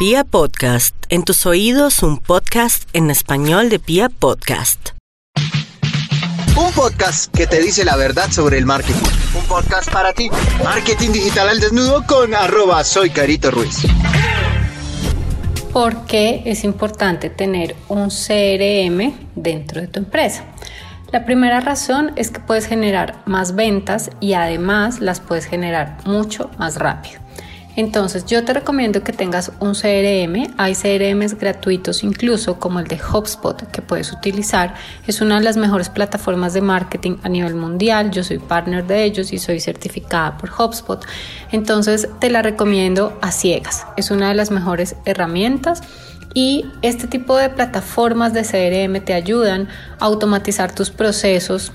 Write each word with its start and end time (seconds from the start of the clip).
Pia 0.00 0.24
Podcast, 0.24 0.96
en 1.10 1.24
tus 1.24 1.44
oídos 1.44 2.02
un 2.02 2.16
podcast 2.16 2.88
en 2.94 3.10
español 3.10 3.68
de 3.68 3.78
Pia 3.78 4.08
Podcast. 4.08 4.92
Un 6.56 6.72
podcast 6.72 7.30
que 7.36 7.46
te 7.46 7.60
dice 7.60 7.84
la 7.84 7.96
verdad 7.96 8.30
sobre 8.30 8.56
el 8.56 8.64
marketing. 8.64 9.10
Un 9.38 9.44
podcast 9.44 9.92
para 9.92 10.14
ti. 10.14 10.30
Marketing 10.64 11.10
digital 11.10 11.50
al 11.50 11.60
desnudo 11.60 12.02
con 12.06 12.34
arroba 12.34 12.82
soy 12.82 13.10
Carito 13.10 13.50
Ruiz. 13.50 13.82
¿Por 15.70 16.06
qué 16.06 16.44
es 16.46 16.64
importante 16.64 17.28
tener 17.28 17.76
un 17.88 18.08
CRM 18.08 19.12
dentro 19.34 19.82
de 19.82 19.86
tu 19.86 19.98
empresa? 19.98 20.46
La 21.12 21.26
primera 21.26 21.60
razón 21.60 22.12
es 22.16 22.30
que 22.30 22.40
puedes 22.40 22.64
generar 22.64 23.20
más 23.26 23.54
ventas 23.54 24.10
y 24.18 24.32
además 24.32 25.00
las 25.00 25.20
puedes 25.20 25.44
generar 25.44 25.98
mucho 26.06 26.50
más 26.56 26.76
rápido. 26.76 27.20
Entonces 27.76 28.26
yo 28.26 28.44
te 28.44 28.52
recomiendo 28.52 29.02
que 29.02 29.12
tengas 29.12 29.52
un 29.60 29.74
CRM. 29.74 30.54
Hay 30.56 30.74
CRMs 30.74 31.38
gratuitos 31.38 32.02
incluso 32.02 32.58
como 32.58 32.80
el 32.80 32.86
de 32.86 33.00
HubSpot 33.00 33.70
que 33.70 33.82
puedes 33.82 34.12
utilizar. 34.12 34.74
Es 35.06 35.20
una 35.20 35.38
de 35.38 35.44
las 35.44 35.56
mejores 35.56 35.88
plataformas 35.88 36.52
de 36.52 36.60
marketing 36.60 37.16
a 37.22 37.28
nivel 37.28 37.54
mundial. 37.54 38.10
Yo 38.10 38.24
soy 38.24 38.38
partner 38.38 38.86
de 38.86 39.04
ellos 39.04 39.32
y 39.32 39.38
soy 39.38 39.60
certificada 39.60 40.36
por 40.36 40.50
HubSpot. 40.50 41.04
Entonces 41.52 42.08
te 42.18 42.30
la 42.30 42.42
recomiendo 42.42 43.18
a 43.22 43.32
ciegas. 43.32 43.86
Es 43.96 44.10
una 44.10 44.28
de 44.28 44.34
las 44.34 44.50
mejores 44.50 44.96
herramientas. 45.04 45.82
Y 46.32 46.66
este 46.82 47.08
tipo 47.08 47.36
de 47.36 47.48
plataformas 47.48 48.32
de 48.32 48.42
CRM 48.42 49.04
te 49.04 49.14
ayudan 49.14 49.68
a 49.98 50.04
automatizar 50.04 50.72
tus 50.72 50.90
procesos, 50.90 51.72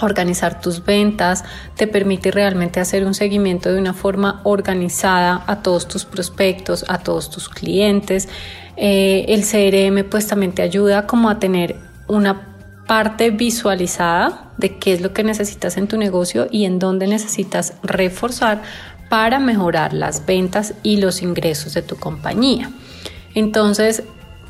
organizar 0.00 0.60
tus 0.60 0.84
ventas, 0.84 1.44
te 1.76 1.86
permite 1.86 2.30
realmente 2.30 2.80
hacer 2.80 3.04
un 3.04 3.14
seguimiento 3.14 3.72
de 3.72 3.78
una 3.78 3.92
forma 3.92 4.40
organizada 4.44 5.44
a 5.46 5.62
todos 5.62 5.88
tus 5.88 6.04
prospectos, 6.04 6.84
a 6.88 6.98
todos 6.98 7.30
tus 7.30 7.48
clientes. 7.48 8.28
Eh, 8.76 9.26
el 9.28 9.42
CRM 9.42 10.08
pues 10.08 10.26
también 10.26 10.52
te 10.52 10.62
ayuda 10.62 11.06
como 11.06 11.28
a 11.28 11.38
tener 11.38 11.76
una 12.08 12.56
parte 12.86 13.30
visualizada 13.30 14.50
de 14.56 14.78
qué 14.78 14.92
es 14.92 15.00
lo 15.00 15.12
que 15.12 15.22
necesitas 15.22 15.76
en 15.76 15.86
tu 15.86 15.96
negocio 15.96 16.48
y 16.50 16.64
en 16.64 16.78
dónde 16.78 17.06
necesitas 17.06 17.74
reforzar 17.82 18.62
para 19.08 19.38
mejorar 19.38 19.92
las 19.92 20.24
ventas 20.26 20.74
y 20.82 20.96
los 20.96 21.22
ingresos 21.22 21.74
de 21.74 21.82
tu 21.82 21.96
compañía. 21.96 22.70
Entonces, 23.34 24.02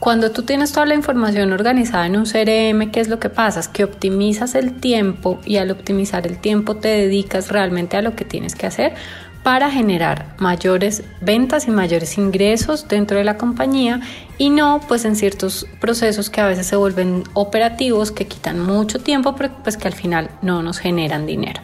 cuando 0.00 0.30
tú 0.30 0.42
tienes 0.42 0.72
toda 0.72 0.86
la 0.86 0.94
información 0.94 1.52
organizada 1.52 2.06
en 2.06 2.16
un 2.16 2.24
CRM, 2.24 2.90
¿qué 2.92 3.00
es 3.00 3.08
lo 3.08 3.18
que 3.18 3.30
pasa? 3.30 3.60
Es 3.60 3.68
que 3.68 3.82
optimizas 3.82 4.54
el 4.54 4.74
tiempo 4.74 5.40
y 5.44 5.56
al 5.56 5.70
optimizar 5.70 6.26
el 6.26 6.38
tiempo 6.38 6.76
te 6.76 6.88
dedicas 6.88 7.48
realmente 7.48 7.96
a 7.96 8.02
lo 8.02 8.14
que 8.14 8.24
tienes 8.24 8.54
que 8.54 8.66
hacer 8.66 8.94
para 9.42 9.70
generar 9.70 10.34
mayores 10.38 11.02
ventas 11.20 11.68
y 11.68 11.70
mayores 11.70 12.18
ingresos 12.18 12.86
dentro 12.86 13.18
de 13.18 13.24
la 13.24 13.38
compañía 13.38 14.00
y 14.36 14.50
no 14.50 14.80
pues 14.86 15.04
en 15.04 15.16
ciertos 15.16 15.66
procesos 15.80 16.30
que 16.30 16.40
a 16.40 16.46
veces 16.46 16.66
se 16.66 16.76
vuelven 16.76 17.24
operativos 17.34 18.12
que 18.12 18.26
quitan 18.26 18.60
mucho 18.60 19.00
tiempo 19.00 19.34
pero 19.36 19.50
pues 19.62 19.76
que 19.76 19.88
al 19.88 19.94
final 19.94 20.30
no 20.42 20.62
nos 20.62 20.78
generan 20.78 21.26
dinero. 21.26 21.60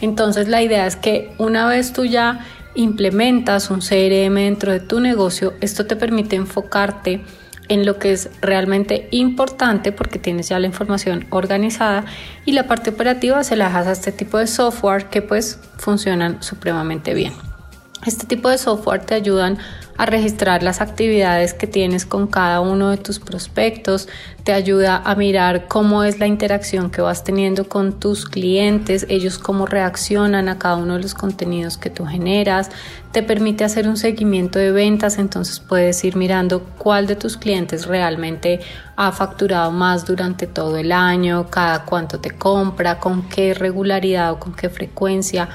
Entonces 0.00 0.48
la 0.48 0.62
idea 0.62 0.86
es 0.86 0.96
que 0.96 1.34
una 1.38 1.66
vez 1.66 1.92
tú 1.92 2.04
ya 2.04 2.46
implementas 2.74 3.70
un 3.70 3.80
CRM 3.80 4.34
dentro 4.34 4.72
de 4.72 4.80
tu 4.80 5.00
negocio, 5.00 5.54
esto 5.60 5.86
te 5.86 5.96
permite 5.96 6.36
enfocarte 6.36 7.20
en 7.68 7.86
lo 7.86 7.98
que 7.98 8.12
es 8.12 8.30
realmente 8.40 9.08
importante 9.10 9.92
porque 9.92 10.18
tienes 10.18 10.48
ya 10.48 10.58
la 10.58 10.66
información 10.66 11.26
organizada 11.30 12.04
y 12.44 12.52
la 12.52 12.66
parte 12.66 12.90
operativa 12.90 13.42
se 13.44 13.56
la 13.56 13.66
dejas 13.66 13.86
a 13.86 13.92
este 13.92 14.12
tipo 14.12 14.38
de 14.38 14.46
software 14.46 15.06
que 15.06 15.22
pues 15.22 15.58
funcionan 15.76 16.42
supremamente 16.42 17.14
bien. 17.14 17.32
Este 18.06 18.26
tipo 18.26 18.50
de 18.50 18.58
software 18.58 19.04
te 19.04 19.14
ayudan 19.14 19.58
a 19.96 20.06
registrar 20.06 20.62
las 20.62 20.80
actividades 20.80 21.54
que 21.54 21.66
tienes 21.66 22.04
con 22.04 22.26
cada 22.26 22.60
uno 22.60 22.90
de 22.90 22.96
tus 22.96 23.20
prospectos, 23.20 24.08
te 24.42 24.52
ayuda 24.52 25.00
a 25.04 25.14
mirar 25.14 25.68
cómo 25.68 26.02
es 26.02 26.18
la 26.18 26.26
interacción 26.26 26.90
que 26.90 27.00
vas 27.00 27.24
teniendo 27.24 27.68
con 27.68 28.00
tus 28.00 28.26
clientes, 28.26 29.06
ellos 29.08 29.38
cómo 29.38 29.66
reaccionan 29.66 30.48
a 30.48 30.58
cada 30.58 30.76
uno 30.76 30.94
de 30.94 31.02
los 31.02 31.14
contenidos 31.14 31.78
que 31.78 31.90
tú 31.90 32.04
generas, 32.04 32.70
te 33.12 33.22
permite 33.22 33.62
hacer 33.62 33.88
un 33.88 33.96
seguimiento 33.96 34.58
de 34.58 34.72
ventas, 34.72 35.18
entonces 35.18 35.60
puedes 35.60 36.02
ir 36.04 36.16
mirando 36.16 36.64
cuál 36.76 37.06
de 37.06 37.14
tus 37.14 37.36
clientes 37.36 37.86
realmente 37.86 38.60
ha 38.96 39.12
facturado 39.12 39.70
más 39.70 40.04
durante 40.04 40.48
todo 40.48 40.76
el 40.76 40.90
año, 40.90 41.46
cada 41.48 41.84
cuánto 41.84 42.18
te 42.18 42.32
compra, 42.32 42.98
con 42.98 43.28
qué 43.28 43.54
regularidad 43.54 44.32
o 44.32 44.40
con 44.40 44.54
qué 44.54 44.68
frecuencia 44.68 45.48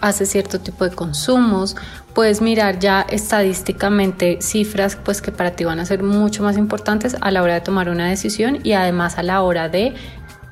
hace 0.00 0.26
cierto 0.26 0.60
tipo 0.60 0.84
de 0.84 0.90
consumos, 0.90 1.76
puedes 2.14 2.40
mirar 2.40 2.78
ya 2.78 3.02
estadísticamente 3.02 4.38
cifras 4.40 4.96
pues 4.96 5.22
que 5.22 5.32
para 5.32 5.52
ti 5.52 5.64
van 5.64 5.80
a 5.80 5.86
ser 5.86 6.02
mucho 6.02 6.42
más 6.42 6.56
importantes 6.56 7.16
a 7.20 7.30
la 7.30 7.42
hora 7.42 7.54
de 7.54 7.60
tomar 7.60 7.88
una 7.88 8.08
decisión 8.08 8.58
y 8.62 8.72
además 8.72 9.18
a 9.18 9.22
la 9.22 9.42
hora 9.42 9.68
de 9.68 9.94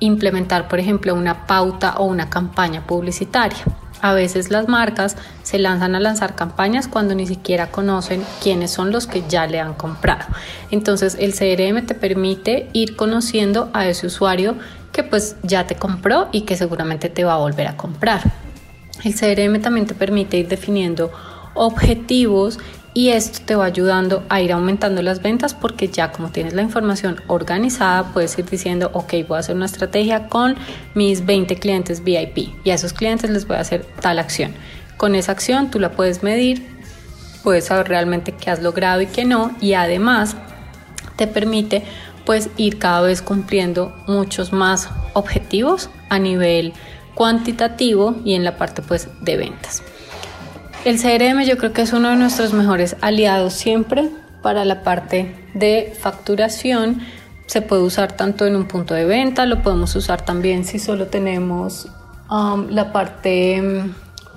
implementar 0.00 0.69
por 0.69 0.78
ejemplo 0.78 1.14
una 1.14 1.47
pauta 1.47 1.94
o 1.98 2.04
una 2.04 2.31
campaña 2.31 2.87
publicitaria. 2.87 3.64
A 4.00 4.12
veces 4.12 4.50
las 4.50 4.69
marcas 4.69 5.16
se 5.42 5.58
lanzan 5.58 5.97
a 5.97 6.00
lanzar 6.00 6.37
campañas 6.37 6.87
cuando 6.87 7.16
ni 7.16 7.26
siquiera 7.26 7.72
conocen 7.72 8.22
quiénes 8.41 8.70
son 8.70 8.92
los 8.92 9.08
que 9.08 9.25
ya 9.28 9.47
le 9.48 9.58
han 9.58 9.75
comprado. 9.75 10.25
Entonces 10.70 11.16
el 11.19 11.32
CRM 11.32 11.84
te 11.84 11.97
permite 11.97 12.69
ir 12.72 12.94
conociendo 12.94 13.70
a 13.72 13.87
ese 13.87 14.06
usuario 14.06 14.54
que 14.92 15.03
pues 15.03 15.37
ya 15.42 15.66
te 15.66 15.75
compró 15.75 16.28
y 16.31 16.42
que 16.42 16.56
seguramente 16.56 17.08
te 17.08 17.25
va 17.25 17.34
a 17.34 17.38
volver 17.38 17.66
a 17.66 17.76
comprar. 17.76 18.22
El 19.04 19.14
CRM 19.14 19.60
también 19.60 19.86
te 19.86 19.94
permite 19.94 20.38
ir 20.38 20.48
definiendo 20.48 21.10
objetivos 21.54 22.59
y 22.94 23.10
esto 23.10 23.41
te 23.44 23.54
va 23.54 23.66
ayudando 23.66 24.25
a 24.28 24.41
ir 24.41 24.53
aumentando 24.53 25.03
las 25.03 25.22
ventas 25.22 25.54
porque 25.54 25.88
ya 25.88 26.10
como 26.10 26.31
tienes 26.31 26.54
la 26.54 26.62
información 26.62 27.20
organizada 27.26 28.12
puedes 28.12 28.37
ir 28.38 28.47
diciendo 28.47 28.91
ok 28.92 29.14
voy 29.28 29.37
a 29.37 29.41
hacer 29.41 29.54
una 29.54 29.66
estrategia 29.66 30.28
con 30.28 30.56
mis 30.94 31.25
20 31.25 31.56
clientes 31.56 32.03
VIP 32.03 32.54
y 32.64 32.70
a 32.70 32.75
esos 32.75 32.92
clientes 32.92 33.31
les 33.31 33.47
voy 33.47 33.56
a 33.56 33.60
hacer 33.60 33.84
tal 34.00 34.19
acción. 34.19 34.53
Con 34.97 35.14
esa 35.14 35.32
acción 35.32 35.70
tú 35.70 35.78
la 35.78 35.92
puedes 35.92 36.22
medir 36.22 36.66
puedes 37.44 37.66
saber 37.66 37.88
realmente 37.88 38.32
qué 38.32 38.50
has 38.50 38.62
logrado 38.62 39.00
y 39.00 39.06
qué 39.06 39.25
no 39.25 39.54
y 39.60 39.75
además 39.75 40.37
te 41.16 41.26
permite 41.26 41.84
pues 42.25 42.50
ir 42.56 42.78
cada 42.78 43.00
vez 43.03 43.22
cumpliendo 43.22 43.94
muchos 44.06 44.53
más 44.53 44.88
objetivos 45.14 45.88
a 46.08 46.19
nivel 46.19 46.72
cuantitativo 47.19 48.15
y 48.25 48.34
en 48.34 48.45
la 48.45 48.56
parte 48.56 48.81
pues 48.81 49.09
de 49.21 49.37
ventas. 49.37 49.83
El 50.84 51.01
CRM 51.01 51.43
yo 51.43 51.59
creo 51.59 51.73
que 51.73 51.83
es 51.83 51.93
uno 51.93 52.11
de 52.11 52.17
nuestros 52.17 52.53
mejores 52.53 52.95
aliados 53.01 53.55
siempre 53.55 54.09
para 54.41 54.65
la 54.65 54.84
parte 54.84 55.34
de 55.53 55.97
facturación. 56.01 57.01
Se 57.47 57.61
puede 57.61 57.83
usar 57.83 58.12
tanto 58.12 58.47
en 58.47 58.55
un 58.55 58.69
punto 58.69 58.95
de 58.95 59.05
venta, 59.05 59.47
lo 59.47 59.65
podemos 59.65 59.97
usar 59.97 60.25
también 60.25 60.65
si 60.65 60.79
solo 60.79 61.09
tenemos 61.09 61.89
um, 62.31 62.69
la 62.69 62.93
parte, 62.93 63.83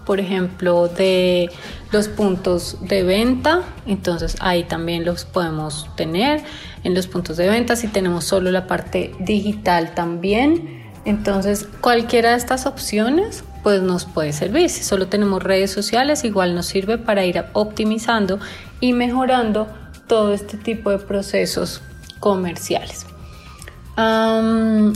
por 0.07 0.19
ejemplo, 0.19 0.87
de 0.87 1.51
los 1.91 2.07
puntos 2.07 2.77
de 2.81 3.03
venta. 3.03 3.61
Entonces 3.85 4.37
ahí 4.39 4.63
también 4.63 5.05
los 5.05 5.25
podemos 5.25 5.87
tener 5.95 6.41
en 6.83 6.95
los 6.95 7.05
puntos 7.05 7.37
de 7.37 7.47
venta. 7.47 7.75
Si 7.75 7.89
tenemos 7.89 8.25
solo 8.25 8.49
la 8.49 8.65
parte 8.65 9.13
digital 9.19 9.93
también 9.93 10.80
entonces, 11.05 11.67
cualquiera 11.81 12.31
de 12.31 12.37
estas 12.37 12.65
opciones 12.65 13.43
pues 13.63 13.81
nos 13.81 14.05
puede 14.05 14.33
servir. 14.33 14.69
Si 14.69 14.83
solo 14.83 15.07
tenemos 15.07 15.43
redes 15.43 15.71
sociales, 15.71 16.23
igual 16.23 16.55
nos 16.55 16.65
sirve 16.65 16.97
para 16.97 17.25
ir 17.25 17.43
optimizando 17.53 18.39
y 18.79 18.93
mejorando 18.93 19.67
todo 20.07 20.33
este 20.33 20.57
tipo 20.57 20.89
de 20.89 20.97
procesos 20.97 21.81
comerciales. 22.19 23.05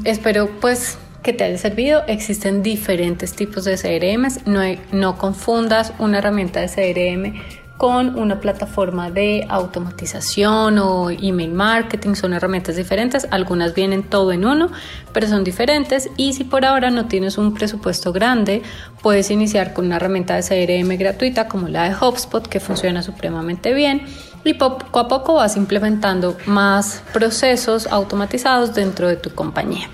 espero 0.04 0.50
pues 0.60 0.98
que 1.22 1.34
te 1.34 1.44
haya 1.44 1.58
servido. 1.58 2.04
Existen 2.08 2.64
diferentes 2.64 3.34
tipos 3.34 3.66
de 3.66 3.78
CRMs. 3.78 4.46
No, 4.46 4.62
no 4.92 5.18
confundas 5.18 5.94
una 6.00 6.20
herramienta 6.20 6.62
de 6.62 6.68
CRM 6.68 7.65
con 7.78 8.18
una 8.18 8.40
plataforma 8.40 9.12
de 9.12 9.46
automatización 9.50 10.80
o 10.80 11.10
email 11.10 11.52
marketing. 11.52 12.16
Son 12.16 12.34
herramientas 12.34 12.76
diferentes. 12.76 13.28
Algunas 13.32 13.74
vienen 13.74 14.04
todo 14.04 14.32
en 14.32 14.46
uno, 14.46 14.70
pero 15.14 15.28
son 15.28 15.44
diferentes. 15.44 16.10
Y 16.18 16.34
si 16.34 16.46
por 16.46 16.66
ahora 16.66 16.90
no 16.90 17.06
tienes 17.06 17.38
un 17.38 17.54
presupuesto 17.54 18.14
grande, 18.14 18.62
puedes 19.02 19.30
iniciar 19.30 19.74
con 19.74 19.86
una 19.86 19.98
herramienta 19.98 20.36
de 20.36 20.44
CRM 20.44 20.98
gratuita 20.98 21.48
como 21.48 21.68
la 21.68 21.90
de 21.90 21.96
HubSpot, 21.96 22.48
que 22.48 22.60
funciona 22.60 23.02
supremamente 23.02 23.74
bien. 23.74 24.04
Y 24.44 24.54
poco 24.54 25.00
a 25.00 25.08
poco 25.08 25.34
vas 25.36 25.58
implementando 25.58 26.38
más 26.46 27.04
procesos 27.12 27.88
automatizados 27.88 28.74
dentro 28.74 29.08
de 29.08 29.18
tu 29.18 29.32
compañía. 29.32 29.90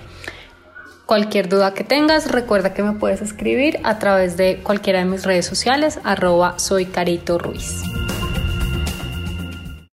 Cualquier 1.11 1.49
duda 1.49 1.73
que 1.73 1.83
tengas, 1.83 2.31
recuerda 2.31 2.73
que 2.73 2.83
me 2.83 2.93
puedes 2.93 3.21
escribir 3.21 3.81
a 3.83 3.99
través 3.99 4.37
de 4.37 4.61
cualquiera 4.63 4.99
de 4.99 5.05
mis 5.05 5.25
redes 5.25 5.45
sociales, 5.45 5.99
arroba 6.05 6.57
soy 6.57 6.85
Carito 6.85 7.37
Ruiz. 7.37 7.83